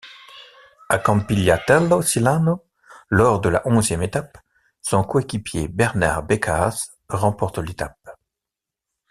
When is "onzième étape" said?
3.67-4.39